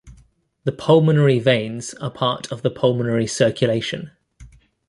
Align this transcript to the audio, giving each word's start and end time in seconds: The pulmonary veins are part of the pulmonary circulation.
The 0.63 0.71
pulmonary 0.71 1.37
veins 1.37 1.93
are 2.01 2.09
part 2.09 2.51
of 2.51 2.63
the 2.63 2.71
pulmonary 2.71 3.27
circulation. 3.27 4.09